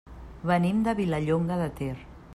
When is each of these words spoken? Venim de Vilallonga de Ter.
Venim 0.51 0.79
de 0.87 0.95
Vilallonga 1.01 1.61
de 1.65 1.71
Ter. 1.83 1.95